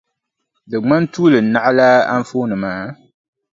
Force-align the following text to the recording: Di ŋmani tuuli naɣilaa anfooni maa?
Di 0.69 0.77
ŋmani 0.81 1.07
tuuli 1.13 1.39
naɣilaa 1.53 1.99
anfooni 2.13 2.55
maa? 2.63 2.83